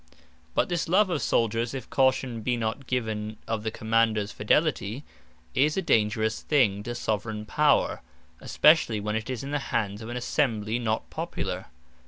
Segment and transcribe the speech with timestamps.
[0.55, 5.03] But this love of Souldiers, (if caution be not given of the Commanders fidelity,)
[5.53, 8.01] is a dangerous thing to Soveraign Power;
[8.39, 11.67] especially when it is in the hands of an Assembly not popular.